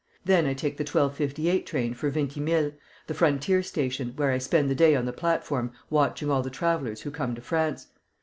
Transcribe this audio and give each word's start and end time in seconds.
Then 0.25 0.47
I 0.47 0.55
take 0.55 0.77
the 0.77 0.83
12.58 0.83 1.63
train 1.67 1.93
for 1.93 2.09
Vintimille, 2.09 2.73
the 3.05 3.13
frontier 3.13 3.61
station, 3.61 4.13
where 4.15 4.31
I 4.31 4.39
spend 4.39 4.67
the 4.67 4.73
day 4.73 4.95
on 4.95 5.05
the 5.05 5.13
platform 5.13 5.73
watching 5.91 6.31
all 6.31 6.41
the 6.41 6.49
travellers 6.49 7.01
who 7.03 7.11
come 7.11 7.35
to 7.35 7.41
France. 7.41 7.85